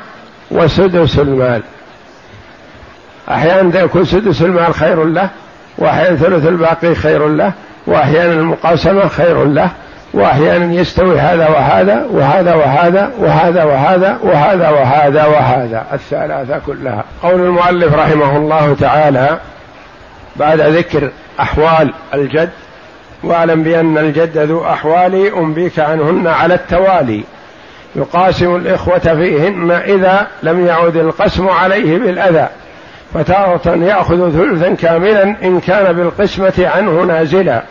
وسدس 0.50 1.18
المال. 1.18 1.62
أحيانا 3.30 3.80
يكون 3.80 4.04
سدس 4.04 4.42
المال 4.42 4.74
خير 4.74 5.04
له 5.04 5.30
وأحيانا 5.78 6.16
ثلث 6.16 6.46
الباقي 6.46 6.94
خير 6.94 7.28
له 7.28 7.52
وأحيانا 7.87 8.33
المقاسمة 8.33 9.09
خير 9.09 9.44
له. 9.44 9.70
وأحيانا 10.14 10.74
يستوي 10.74 11.18
هذا 11.18 11.48
وهذا 11.48 12.07
وهذا 12.11 12.55
وهذا 12.55 13.12
وهذا 13.18 13.64
وهذا 13.64 14.18
وهذا 14.22 14.70
وهذا 14.70 15.27
وهذا 15.27 15.87
الثلاثة 15.92 16.59
كلها. 16.66 17.05
قول 17.22 17.40
المؤلف 17.40 17.94
رحمه 17.94 18.37
الله 18.37 18.77
تعالى 18.81 19.38
بعد 20.37 20.61
ذكر 20.61 21.11
أحوال 21.40 21.94
الجد 22.14 22.50
واعلم 23.24 23.62
بأن 23.62 23.98
الجد 23.98 24.38
ذو 24.38 24.64
أحوال 24.64 25.35
أنبيك 25.37 25.79
عنهن 25.79 26.27
على 26.27 26.55
التوالي. 26.55 27.24
يقاسم 27.96 28.57
الإخوة 28.57 28.98
فيهن 28.98 29.70
إذا 29.70 30.27
لم 30.42 30.66
يعد 30.66 30.96
القسم 30.96 31.48
عليه 31.48 31.98
بالأذى 31.98 32.48
فتارة 33.14 33.77
يأخذ 33.77 34.31
ثلثا 34.31 34.74
كاملا 34.74 35.22
إن 35.22 35.61
كان 35.61 35.92
بالقسمة 35.92 36.70
عنه 36.74 37.03
نازلا. 37.03 37.62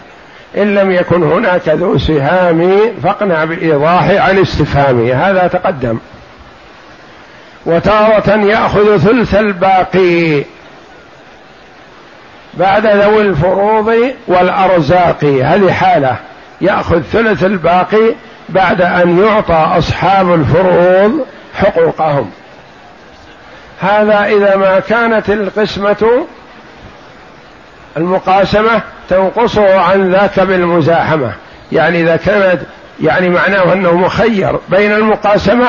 إن 0.58 0.76
لم 0.76 0.92
يكن 0.92 1.24
هناك 1.24 1.70
ذو 1.70 1.98
سهام 1.98 2.80
فاقنع 3.04 3.44
بإيضاح 3.46 4.10
عن 4.10 4.38
استفهامه. 4.38 5.14
هذا 5.14 5.48
تقدم. 5.48 6.00
وتارة 7.66 8.30
يأخذ 8.30 8.98
ثلث 8.98 9.36
الباقي. 9.36 10.44
بعد 12.54 12.86
ذوي 12.86 13.22
الفروض 13.22 14.14
والأرزاق. 14.28 15.24
هذه 15.24 15.72
حالة. 15.72 16.18
يأخذ 16.62 17.02
ثلث 17.02 17.44
الباقي 17.44 18.16
بعد 18.50 18.82
أن 18.82 19.20
يعطى 19.20 19.78
أصحاب 19.78 20.34
الفروض 20.34 21.26
حقوقهم. 21.56 22.32
هذا 23.80 24.26
إذا 24.26 24.56
ما 24.56 24.80
كانت 24.80 25.30
القسمة 25.30 26.26
المقاسمة 27.98 28.82
تنقصه 29.10 29.80
عن 29.80 30.12
ذاك 30.12 30.40
بالمزاحمة. 30.40 31.32
يعني 31.72 32.02
إذا 32.02 32.16
كانت 32.16 32.62
يعني 33.02 33.30
معناه 33.30 33.74
أنه 33.74 33.98
مخير 33.98 34.60
بين 34.70 34.92
المقاسمة 34.92 35.68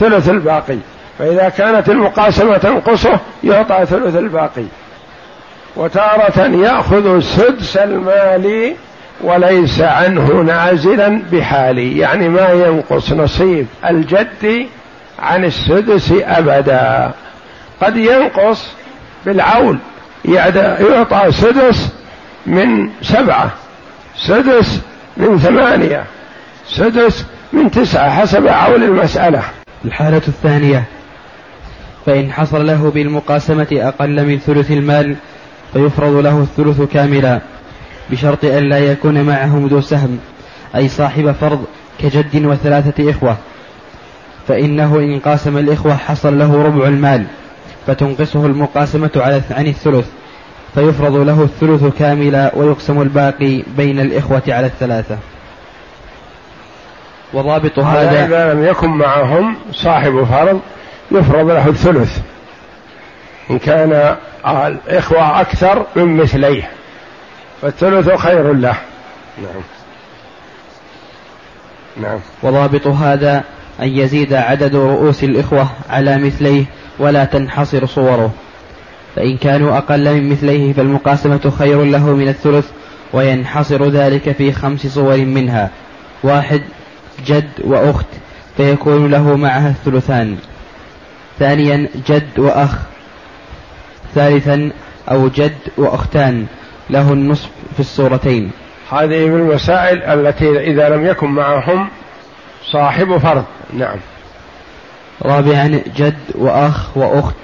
وثلث 0.00 0.28
الباقي. 0.28 0.78
فإذا 1.18 1.48
كانت 1.48 1.88
المقاسمة 1.88 2.58
تنقصه 2.58 3.18
يعطى 3.44 3.86
ثلث 3.86 4.16
الباقي. 4.16 4.64
وتارة 5.76 6.40
يأخذ 6.40 7.20
سدس 7.20 7.76
المال 7.76 8.74
وليس 9.20 9.80
عنه 9.80 10.32
نازلا 10.32 11.22
بحالي. 11.32 11.98
يعني 11.98 12.28
ما 12.28 12.48
ينقص 12.48 13.12
نصيب 13.12 13.66
الجد 13.90 14.66
عن 15.18 15.44
السدس 15.44 16.12
أبدا. 16.12 17.12
قد 17.82 17.96
ينقص 17.96 18.68
بالعول 19.26 19.78
يعطى 20.24 21.32
سدس 21.32 21.92
من 22.46 22.88
سبعة 23.02 23.52
سدس 24.16 24.80
من 25.16 25.38
ثمانية 25.38 26.04
سدس 26.68 27.26
من 27.52 27.70
تسعة 27.70 28.10
حسب 28.10 28.48
عول 28.48 28.84
المسألة. 28.84 29.42
الحالة 29.84 30.22
الثانية 30.28 30.84
فإن 32.06 32.32
حصل 32.32 32.66
له 32.66 32.90
بالمقاسمة 32.90 33.66
أقل 33.72 34.26
من 34.26 34.38
ثلث 34.38 34.70
المال 34.70 35.16
فيفرض 35.72 36.16
له 36.16 36.38
الثلث 36.38 36.80
كاملا 36.92 37.40
بشرط 38.10 38.44
أن 38.44 38.68
لا 38.68 38.78
يكون 38.78 39.22
معهم 39.22 39.66
ذو 39.66 39.80
سهم 39.80 40.18
أي 40.76 40.88
صاحب 40.88 41.32
فرض 41.40 41.64
كجد 41.98 42.44
وثلاثة 42.44 43.10
إخوة. 43.10 43.36
فإنه 44.48 44.98
إن 44.98 45.18
قاسم 45.18 45.58
الإخوة 45.58 45.96
حصل 45.96 46.38
له 46.38 46.62
ربع 46.62 46.88
المال. 46.88 47.26
فتنقصه 47.86 48.46
المقاسمة 48.46 49.10
على 49.16 49.42
عن 49.50 49.66
الثلث 49.66 50.06
فيفرض 50.74 51.16
له 51.16 51.42
الثلث 51.42 51.98
كاملا 51.98 52.50
ويقسم 52.54 53.02
الباقي 53.02 53.62
بين 53.76 54.00
الإخوة 54.00 54.42
على 54.48 54.66
الثلاثة. 54.66 55.18
وضابط 57.32 57.78
هذا 57.78 58.26
إذا 58.26 58.54
لم 58.54 58.64
يكن 58.64 58.90
معهم 58.90 59.56
صاحب 59.72 60.24
فرض 60.24 60.60
يفرض 61.10 61.50
له 61.50 61.68
الثلث. 61.68 62.18
إن 63.50 63.58
كان 63.58 64.16
الإخوة 64.46 65.40
أكثر 65.40 65.86
من 65.96 66.16
مثليه 66.16 66.70
فالثلث 67.62 68.10
خير 68.10 68.52
له. 68.52 68.76
نعم. 69.38 69.62
نعم. 71.96 72.20
وضابط 72.42 72.86
هذا 72.86 73.44
أن 73.80 73.88
يزيد 73.88 74.32
عدد 74.32 74.76
رؤوس 74.76 75.24
الإخوة 75.24 75.68
على 75.90 76.18
مثليه 76.18 76.64
ولا 76.98 77.24
تنحصر 77.24 77.86
صوره. 77.86 78.32
فإن 79.16 79.36
كانوا 79.36 79.78
أقل 79.78 80.14
من 80.14 80.30
مثليه 80.30 80.72
فالمقاسمة 80.72 81.52
خير 81.58 81.84
له 81.84 82.06
من 82.06 82.28
الثلث 82.28 82.70
وينحصر 83.12 83.88
ذلك 83.88 84.32
في 84.32 84.52
خمس 84.52 84.86
صور 84.86 85.16
منها. 85.16 85.70
واحد 86.22 86.62
جد 87.26 87.50
وأخت 87.64 88.06
فيكون 88.56 89.10
له 89.10 89.36
معها 89.36 89.68
الثلثان. 89.68 90.36
ثانيا 91.38 91.88
جد 92.08 92.38
وأخ. 92.38 92.78
ثالثا 94.14 94.70
أو 95.10 95.28
جد 95.28 95.58
وأختان. 95.76 96.46
له 96.90 97.12
النصف 97.12 97.48
في 97.74 97.80
الصورتين. 97.80 98.50
هذه 98.90 99.26
من 99.28 99.40
المسائل 99.40 100.02
التي 100.02 100.60
إذا 100.60 100.88
لم 100.88 101.06
يكن 101.06 101.26
معهم 101.26 101.88
صاحب 102.72 103.18
فرض. 103.18 103.44
نعم. 103.72 103.96
رابعا 105.22 105.80
جد 105.96 106.18
وأخ 106.34 106.96
وأخت 106.96 107.34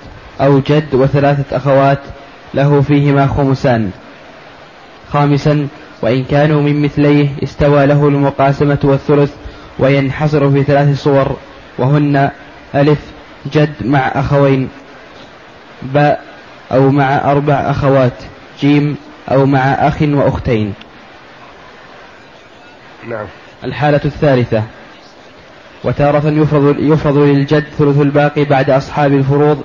أو 0.40 0.58
جد 0.58 0.94
وثلاثة 0.94 1.56
أخوات 1.56 2.00
له 2.54 2.80
فيهما 2.80 3.26
خمسان 3.26 3.90
خامسا 5.12 5.68
وإن 6.02 6.24
كانوا 6.24 6.62
من 6.62 6.82
مثليه 6.82 7.28
استوى 7.42 7.86
له 7.86 8.08
المقاسمة 8.08 8.78
والثلث 8.84 9.32
وينحصر 9.78 10.50
في 10.50 10.62
ثلاث 10.62 11.02
صور 11.02 11.36
وهن 11.78 12.30
ألف 12.74 12.98
جد 13.52 13.74
مع 13.80 13.98
أخوين 13.98 14.68
باء 15.82 16.24
أو 16.72 16.90
مع 16.90 17.30
أربع 17.30 17.54
أخوات 17.54 18.12
جيم 18.60 18.96
أو 19.30 19.46
مع 19.46 19.60
أخ 19.60 20.02
وأختين. 20.02 20.74
نعم. 23.08 23.26
الحالة 23.64 24.00
الثالثة. 24.04 24.62
وتارة 25.84 26.28
يفرض, 26.28 26.76
يفرض 26.78 27.18
للجد 27.18 27.64
ثلث 27.78 28.00
الباقي 28.00 28.44
بعد 28.44 28.70
أصحاب 28.70 29.12
الفروض 29.12 29.58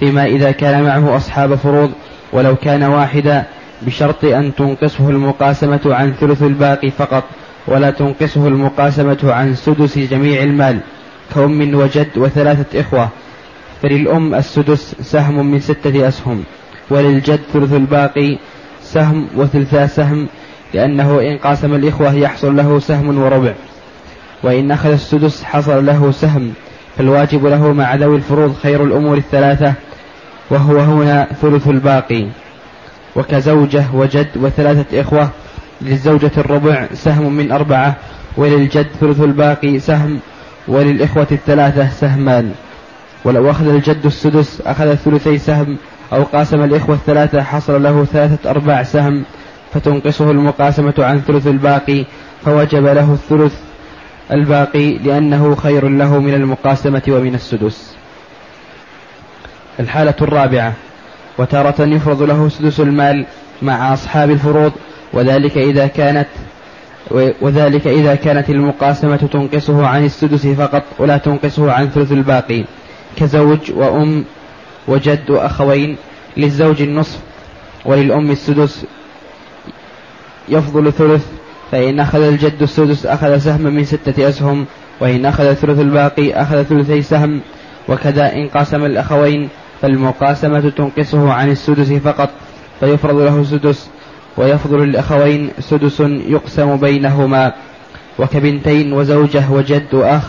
فيما 0.00 0.26
إذا 0.26 0.50
كان 0.50 0.82
معه 0.82 1.16
أصحاب 1.16 1.54
فروض 1.54 1.90
ولو 2.32 2.56
كان 2.56 2.82
واحدا 2.82 3.44
بشرط 3.82 4.24
أن 4.24 4.54
تنقصه 4.54 5.10
المقاسمة 5.10 5.80
عن 5.86 6.12
ثلث 6.12 6.42
الباقي 6.42 6.90
فقط 6.90 7.24
ولا 7.66 7.90
تنقصه 7.90 8.48
المقاسمة 8.48 9.18
عن 9.22 9.54
سدس 9.54 9.98
جميع 9.98 10.42
المال 10.42 10.80
كأم 11.34 11.74
وجد 11.74 12.08
وثلاثة 12.16 12.80
إخوة. 12.80 13.08
فللأم 13.82 14.34
السدس 14.34 14.94
سهم 15.00 15.46
من 15.46 15.60
ستة 15.60 16.08
أسهم 16.08 16.44
وللجد 16.90 17.40
ثلث 17.52 17.72
الباقي 17.72 18.38
سهم 18.82 19.28
وثلثا 19.36 19.86
سهم 19.86 20.28
لأنه 20.74 21.20
إن 21.20 21.38
قاسم 21.38 21.74
الإخوة 21.74 22.14
يحصل 22.14 22.56
له 22.56 22.78
سهم 22.78 23.18
وربع. 23.18 23.52
وإن 24.42 24.70
أخذ 24.70 24.90
السدس 24.90 25.44
حصل 25.44 25.86
له 25.86 26.10
سهم 26.10 26.52
فالواجب 26.98 27.46
له 27.46 27.72
مع 27.72 27.94
ذوي 27.94 28.16
الفروض 28.16 28.54
خير 28.62 28.84
الأمور 28.84 29.16
الثلاثة 29.16 29.74
وهو 30.50 30.78
هنا 30.78 31.26
ثلث 31.42 31.68
الباقي. 31.68 32.26
وكزوجة 33.16 33.84
وجد 33.94 34.28
وثلاثة 34.36 35.00
إخوة 35.00 35.28
للزوجة 35.80 36.30
الربع 36.38 36.86
سهم 36.94 37.32
من 37.32 37.52
أربعة 37.52 37.96
وللجد 38.36 38.86
ثلث 39.00 39.20
الباقي 39.20 39.78
سهم 39.78 40.20
وللإخوة 40.68 41.26
الثلاثة 41.32 41.88
سهمان. 41.88 42.52
ولو 43.24 43.50
أخذ 43.50 43.68
الجد 43.68 44.06
السدس 44.06 44.60
أخذ 44.60 44.94
ثلثي 44.94 45.38
سهم 45.38 45.76
أو 46.12 46.22
قاسم 46.22 46.64
الإخوة 46.64 46.94
الثلاثة 46.94 47.42
حصل 47.42 47.82
له 47.82 48.04
ثلاثة 48.04 48.50
أرباع 48.50 48.82
سهم 48.82 49.24
فتنقصه 49.74 50.30
المقاسمة 50.30 50.94
عن 50.98 51.20
ثلث 51.20 51.46
الباقي 51.46 52.04
فوجب 52.44 52.84
له 52.84 53.12
الثلث 53.12 53.54
الباقي 54.30 54.98
لأنه 54.98 55.54
خير 55.54 55.88
له 55.88 56.18
من 56.18 56.34
المقاسمة 56.34 57.02
ومن 57.08 57.34
السدس. 57.34 57.94
الحالة 59.80 60.14
الرابعة 60.22 60.72
وتارة 61.38 61.82
يفرض 61.82 62.22
له 62.22 62.48
سدس 62.48 62.80
المال 62.80 63.26
مع 63.62 63.92
أصحاب 63.94 64.30
الفروض 64.30 64.72
وذلك 65.12 65.58
إذا 65.58 65.86
كانت 65.86 66.28
وذلك 67.40 67.86
إذا 67.86 68.14
كانت 68.14 68.50
المقاسمة 68.50 69.16
تنقصه 69.16 69.86
عن 69.86 70.04
السدس 70.04 70.46
فقط 70.46 70.82
ولا 70.98 71.16
تنقصه 71.16 71.72
عن 71.72 71.88
ثلث 71.88 72.12
الباقي. 72.12 72.64
كزوج 73.16 73.72
وأم 73.72 74.24
وجد 74.88 75.30
وأخوين 75.30 75.96
للزوج 76.36 76.82
النصف 76.82 77.18
وللأم 77.84 78.30
السدس 78.30 78.84
يفضل 80.48 80.92
ثلث 80.92 81.26
فإن 81.72 82.00
أخذ 82.00 82.22
الجد 82.22 82.62
السدس 82.62 83.06
أخذ 83.06 83.38
سهما 83.38 83.70
من 83.70 83.84
ستة 83.84 84.28
أسهم 84.28 84.66
وإن 85.00 85.26
أخذ 85.26 85.54
ثلث 85.54 85.80
الباقي 85.80 86.32
أخذ 86.32 86.62
ثلثي 86.62 87.02
سهم. 87.02 87.40
وكذا 87.88 88.32
إن 88.32 88.48
قاسم 88.48 88.84
الأخوين 88.84 89.48
فالمقاسمة 89.82 90.72
تنقصه 90.76 91.32
عن 91.32 91.50
السدس 91.50 91.92
فقط 91.92 92.30
فيفرض 92.80 93.16
له 93.16 93.44
سدس. 93.44 93.88
ويفضل 94.36 94.82
الأخوين 94.82 95.50
سدس 95.60 96.00
يقسم 96.26 96.76
بينهما. 96.76 97.52
وكبنتين 98.18 98.92
وزوجة 98.92 99.50
وجد 99.50 99.94
وأخ 99.94 100.22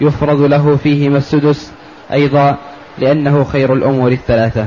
يفرض 0.00 0.40
له 0.40 0.76
فيهما 0.82 1.18
السدس 1.18 1.72
أيضا 2.12 2.58
لأنه 2.98 3.44
خير 3.44 3.72
الأمور 3.74 4.12
الثلاثة. 4.12 4.66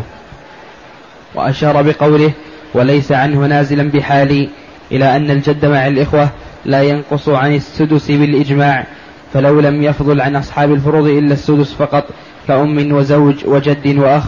وأشار 1.36 1.82
بقوله 1.82 2.32
وليس 2.74 3.12
عنه 3.12 3.46
نازلا 3.46 3.92
بحال 3.92 4.50
إلى 4.92 5.16
أن 5.16 5.32
الجد 5.32 5.66
مع 5.66 5.88
الإخوة 5.88 6.30
لا 6.66 6.82
ينقص 6.82 7.30
عن 7.30 7.56
السدس 7.56 8.12
بالإجماع 8.12 8.86
فلو 9.34 9.60
لم 9.60 9.84
يفضل 9.84 10.22
عن 10.22 10.36
أصحاب 10.36 10.74
الفروض 10.74 11.08
إلا 11.08 11.34
السدس 11.34 11.74
فقط 11.74 12.06
كأم 12.48 12.92
وزوج 12.92 13.36
وجد 13.46 13.98
وأخ 13.98 14.24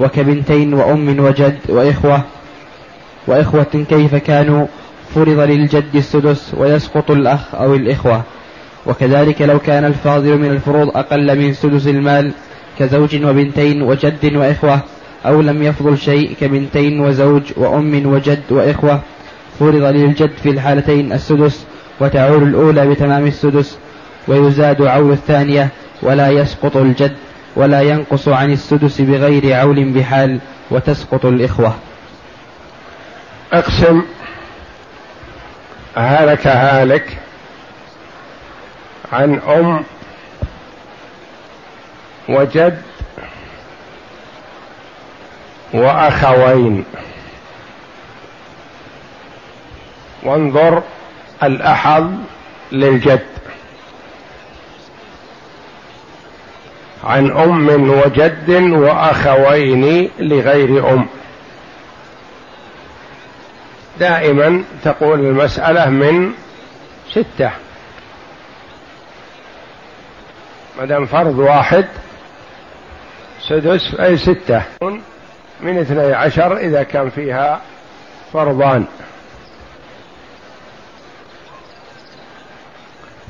وكبنتين 0.00 0.74
وأم 0.74 1.20
وجد 1.20 1.56
وإخوة. 1.68 2.22
وإخوة 3.26 3.84
كيف 3.88 4.14
كانوا؟ 4.14 4.66
فرض 5.14 5.40
للجد 5.40 5.94
السدس 5.96 6.54
ويسقط 6.56 7.10
الأخ 7.10 7.54
أو 7.54 7.74
الإخوة. 7.74 8.22
وكذلك 8.86 9.42
لو 9.42 9.58
كان 9.58 9.84
الفاضل 9.84 10.38
من 10.38 10.50
الفروض 10.50 10.96
أقل 10.96 11.38
من 11.38 11.54
سدس 11.54 11.86
المال 11.86 12.32
كزوج 12.78 13.24
وبنتين 13.24 13.82
وجد 13.82 14.36
وإخوة 14.36 14.80
أو 15.26 15.40
لم 15.40 15.62
يفضل 15.62 15.98
شيء 15.98 16.34
كبنتين 16.40 17.00
وزوج 17.00 17.42
وأم 17.56 18.06
وجد 18.06 18.42
وإخوة. 18.50 19.00
فرض 19.60 19.82
للجد 19.82 20.30
في 20.42 20.50
الحالتين 20.50 21.12
السدس 21.12 21.66
وتعول 22.00 22.42
الأولى 22.42 22.86
بتمام 22.86 23.26
السدس 23.26 23.78
ويزاد 24.28 24.82
عول 24.82 25.12
الثانية 25.12 25.68
ولا 26.02 26.28
يسقط 26.28 26.76
الجد 26.76 27.16
ولا 27.56 27.80
ينقص 27.80 28.28
عن 28.28 28.52
السدس 28.52 29.00
بغير 29.00 29.54
عول 29.56 29.84
بحال 29.84 30.38
وتسقط 30.70 31.26
الإخوة. 31.26 31.74
أقسم. 33.52 34.02
هلك 35.96 36.46
هالك 36.46 37.18
عن 39.12 39.34
أم 39.34 39.84
وجد 42.28 42.82
وأخوين. 45.74 46.84
وانظر 50.22 50.82
الأحظ 51.42 52.10
للجد. 52.72 53.26
عن 57.04 57.30
أم 57.30 57.90
وجد 57.90 58.50
وأخوين 58.72 60.10
لغير 60.18 60.90
أم. 60.92 61.06
دائما 64.00 64.64
تقول 64.84 65.20
المسألة 65.20 65.90
من 65.90 66.32
ستة. 67.10 67.50
ما 70.78 70.84
دام 70.84 71.06
فرض 71.06 71.38
واحد 71.38 71.84
سدس 73.48 73.94
أي 74.00 74.16
ستة. 74.16 74.62
من 75.60 75.78
اثني 75.78 76.12
عشر 76.12 76.56
إذا 76.56 76.82
كان 76.82 77.10
فيها 77.10 77.60
فرضان. 78.32 78.86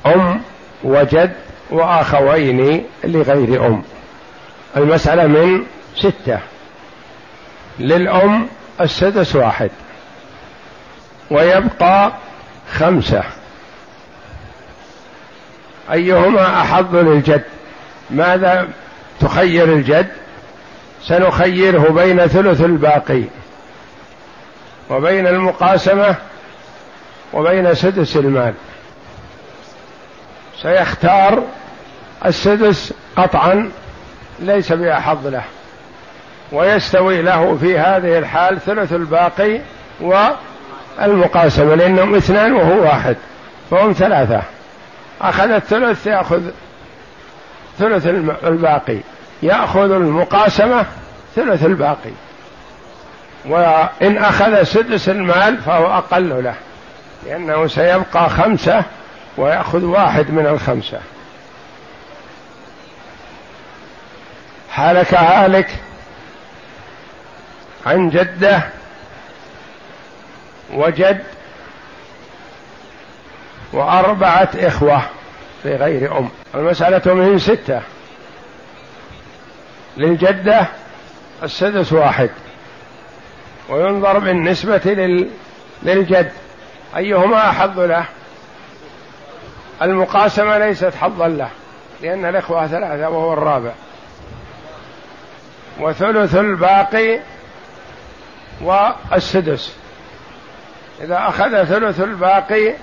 أم 0.07 0.41
وجد 0.85 1.33
وأخوين 1.71 2.85
لغير 3.05 3.67
أم. 3.67 3.83
المسألة 4.77 5.27
من 5.27 5.65
ستة. 5.97 6.39
للأم 7.79 8.49
السدس 8.81 9.37
واحد. 9.37 9.71
ويبقى 11.31 12.13
خمسة. 12.73 13.23
أيهما 15.93 16.61
أحظ 16.61 16.97
للجد؟ 16.97 17.43
ماذا 18.11 18.69
تخير 19.21 19.65
الجد؟ 19.65 20.09
سنخيره 21.03 21.93
بين 21.93 22.27
ثلث 22.27 22.61
الباقي. 22.61 23.23
وبين 24.91 25.27
المقاسمة 25.27 26.15
وبين 27.33 27.75
سدس 27.75 28.17
المال. 28.17 28.55
سيختار 30.62 31.42
السدس 32.27 32.94
قطعا 33.16 33.70
ليس 34.38 34.73
بأحظ 34.73 35.27
له 35.27 35.42
ويستوي 36.53 37.23
له 37.23 37.59
في 37.61 37.79
هذه 37.79 38.18
الحال 38.18 38.61
ثلث 38.61 38.92
الباقي 38.92 39.61
والمقاسمة 40.01 41.75
لأنهم 41.75 42.14
اثنان 42.14 42.53
وهو 42.53 42.83
واحد 42.83 43.16
فهم 43.70 43.92
ثلاثة. 43.92 44.42
أخذ 45.20 45.51
الثلث 45.51 46.07
يأخذ 46.07 46.40
ثلث 47.79 48.07
الباقي 48.44 48.99
يأخذ 49.42 49.90
المقاسمة 49.90 50.85
ثلث 51.37 51.64
الباقي. 51.64 52.11
وإن 53.46 54.18
أخذ 54.18 54.62
سدس 54.62 55.09
المال 55.09 55.59
فهو 55.59 55.87
أقل 55.87 56.44
له 56.44 56.55
لأنه 57.27 57.66
سيبقى 57.66 58.31
خمسة 58.31 58.85
ويأخذ 59.37 59.85
واحد 59.85 60.31
من 60.31 60.47
الخمسة. 60.47 61.01
حالك 64.71 65.14
هالك 65.14 65.69
عن 67.87 68.11
جدة 68.11 68.62
وجد 70.73 71.25
وأربعة 73.73 74.49
إخوة 74.55 75.03
في 75.62 75.77
غير 75.77 76.19
أم. 76.19 76.29
المسألة 76.55 77.14
من 77.14 77.38
ستة. 77.38 77.81
للجدة 79.97 80.66
السدس 81.43 81.93
واحد. 81.93 82.31
وينظر 83.69 84.19
بالنسبة 84.19 84.81
لل... 84.85 85.31
للجد. 85.83 86.33
أيهما 86.97 87.51
أحظ 87.51 87.81
له؟ 87.81 88.05
المقاسمة 89.83 90.59
ليست 90.59 90.95
حظا 91.01 91.29
له 91.29 91.51
لأن 92.03 92.25
الإخوة 92.25 92.66
ثلاثة 92.66 93.09
وهو 93.09 93.33
الرابع. 93.33 93.73
وثلث 95.81 96.35
الباقي 96.35 97.21
والسدس 98.61 99.77
إذا 101.01 101.19
أخذ 101.29 101.64
ثلث 101.64 102.01
الباقي 102.01 102.75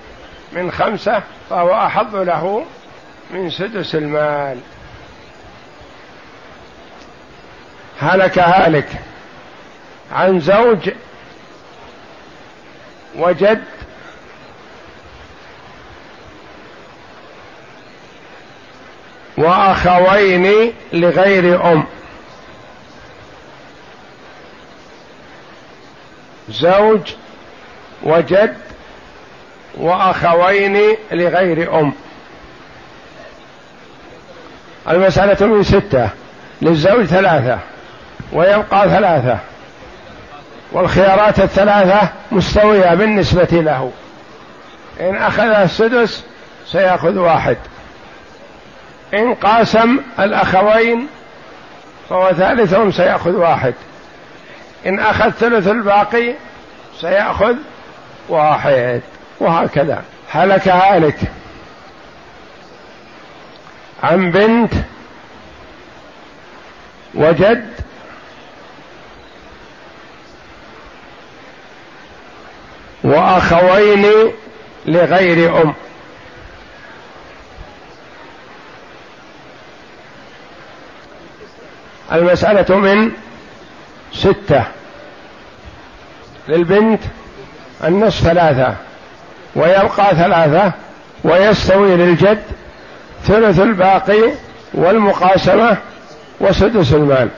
من 0.51 0.71
خمسة 0.71 1.21
فهو 1.49 1.73
أحظ 1.73 2.15
له 2.15 2.65
من 3.31 3.49
سدس 3.49 3.95
المال. 3.95 4.57
هلك 7.99 8.39
هالك 8.39 8.89
عن 10.11 10.39
زوج 10.39 10.89
وجد 13.15 13.63
وأخوين 19.37 20.73
لغير 20.93 21.71
أم. 21.71 21.83
زوج 26.49 27.13
وجد 28.03 28.55
وأخوين 29.77 30.77
لغير 31.11 31.79
أم. 31.79 31.93
المسألة 34.89 35.47
من 35.47 35.63
ستة 35.63 36.09
للزوج 36.61 37.05
ثلاثة 37.05 37.59
ويبقى 38.33 38.89
ثلاثة. 38.89 39.37
والخيارات 40.71 41.39
الثلاثة 41.39 42.09
مستوية 42.31 42.93
بالنسبة 42.95 43.47
له. 43.51 43.91
إن 44.99 45.15
أخذ 45.15 45.43
السدس 45.43 46.23
سيأخذ 46.71 47.17
واحد. 47.17 47.57
إن 49.13 49.33
قاسم 49.33 49.99
الأخوين 50.19 51.07
فهو 52.09 52.33
ثالثهم 52.33 52.91
سيأخذ 52.91 53.31
واحد. 53.31 53.73
إن 54.85 54.99
أخذ 54.99 55.29
ثلث 55.29 55.67
الباقي 55.67 56.33
سيأخذ 57.01 57.55
واحد. 58.29 59.01
وهكذا. 59.39 60.03
هلك 60.31 60.67
هالك. 60.67 61.19
عن 64.03 64.31
بنت 64.31 64.73
وجد 67.13 67.73
وأخوين 73.03 74.31
لغير 74.85 75.61
أم. 75.61 75.73
المسألة 82.11 82.77
من 82.77 83.11
ستة. 84.13 84.63
للبنت 86.47 87.01
النصف 87.83 88.23
ثلاثة 88.23 88.75
ويبقى 89.55 90.15
ثلاثة 90.15 90.71
ويستوي 91.23 91.95
للجد 91.95 92.43
ثلث 93.23 93.59
الباقي 93.59 94.31
والمقاسمة 94.73 95.77
وسدس 96.39 96.93
المال 96.93 97.29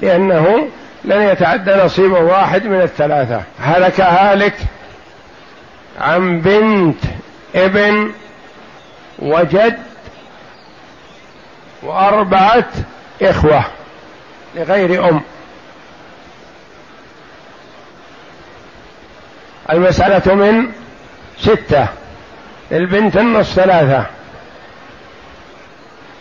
لأنه 0.00 0.68
لن 1.04 1.22
يتعدى 1.22 1.74
نصيب 1.74 2.12
واحد 2.12 2.66
من 2.66 2.80
الثلاثة. 2.80 3.42
هلك 3.60 4.00
هالك 4.00 4.54
عن 6.00 6.40
بنت 6.40 6.98
ابن 7.54 8.12
وجد 9.18 9.78
وأربعة 11.82 12.68
إخوة. 13.22 13.64
لغير 14.54 15.08
أم. 15.08 15.20
المسألة 19.72 20.34
من 20.34 20.72
ستة. 21.38 21.86
للبنت 22.70 23.16
النص 23.16 23.54
ثلاثة. 23.54 24.06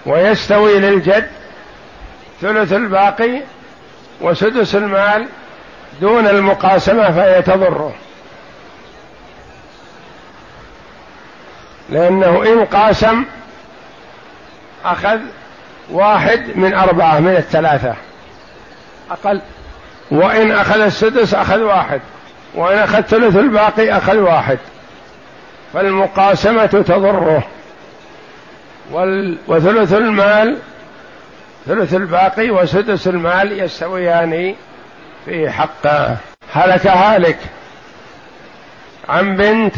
ويستوي 0.05 0.79
للجد 0.79 1.29
ثلث 2.41 2.73
الباقي 2.73 3.41
وسدس 4.21 4.75
المال 4.75 5.27
دون 6.01 6.27
المقاسمة 6.27 7.11
فهي 7.11 7.41
تضره. 7.41 7.95
لأنه 11.89 12.43
إن 12.43 12.65
قاسم 12.65 13.25
أخذ 14.85 15.19
واحد 15.89 16.51
من 16.55 16.73
أربعة 16.73 17.19
من 17.19 17.35
الثلاثة. 17.35 17.95
أقل. 19.11 19.41
وإن 20.11 20.51
أخذ 20.51 20.79
السدس 20.79 21.33
أخذ 21.33 21.59
واحد 21.59 22.01
وإن 22.55 22.77
أخذ 22.77 23.01
ثلث 23.01 23.35
الباقي 23.35 23.97
أخذ 23.97 24.17
واحد. 24.17 24.57
فالمقاسمة 25.73 26.65
تضره. 26.65 27.43
وثلث 29.47 29.93
المال 29.93 30.57
ثلث 31.65 31.93
الباقي 31.93 32.49
وسدس 32.49 33.07
المال 33.07 33.59
يستويان 33.59 34.55
في 35.25 35.49
حقه 35.49 36.17
هلك 36.53 36.87
هالك. 36.87 37.39
عن 39.09 39.35
بنت 39.35 39.75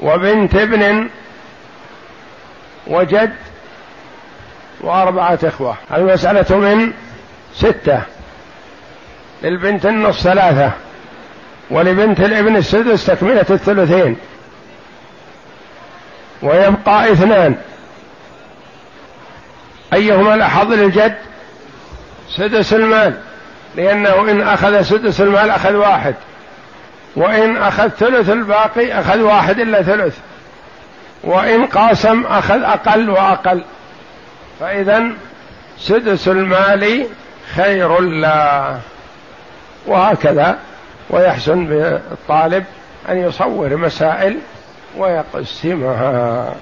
وبنت 0.00 0.54
ابن 0.54 1.08
وجد 2.86 3.32
وأربعة 4.80 5.38
إخوة. 5.44 5.76
المسألة 5.94 6.56
من؟ 6.56 6.92
ستة. 7.54 8.02
للبنت 9.42 9.86
النص 9.86 10.22
ثلاثة. 10.22 10.70
ولبنت 11.70 12.20
الابن 12.20 12.56
السدس 12.56 13.06
تكملة 13.06 13.46
الثلثين. 13.50 14.16
ويبقى 16.42 17.12
اثنان. 17.12 17.56
أيهما 19.92 20.34
الأحظ 20.34 20.72
للجد؟ 20.72 21.14
سدس 22.36 22.72
المال. 22.72 23.20
لأنه 23.76 24.30
إن 24.30 24.40
أخذ 24.40 24.82
سدس 24.82 25.20
المال 25.20 25.50
أخذ 25.50 25.72
واحد. 25.72 26.14
وإن 27.16 27.56
أخذ 27.56 27.88
ثلث 27.88 28.30
الباقي 28.30 29.00
أخذ 29.00 29.20
واحد 29.20 29.58
إلا 29.58 29.82
ثلث. 29.82 30.18
وإن 31.24 31.66
قاسم 31.66 32.26
أخذ 32.26 32.62
أقل 32.62 33.10
وأقل. 33.10 33.64
فإذا 34.60 35.12
سدس 35.78 36.28
المال 36.28 37.06
خير 37.56 38.00
له 38.00 38.80
وهكذا. 39.86 40.58
ويحسن 41.10 41.66
بالطالب 41.66 42.64
أن 43.08 43.16
يصور 43.16 43.76
مسائل 43.76 44.38
ويقسمها. 44.98 46.54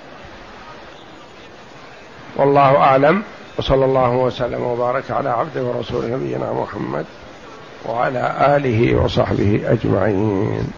والله 2.37 2.77
أعلم. 2.77 3.23
وصلى 3.59 3.85
الله 3.85 4.11
وسلم 4.11 4.63
وبارك 4.63 5.11
على 5.11 5.31
عبده 5.31 5.63
ورسول 5.63 6.11
نبينا 6.11 6.53
محمد 6.53 7.05
وعلى 7.87 8.57
آله 8.57 8.97
وصحبه 8.97 9.61
أجمعين. 9.65 10.73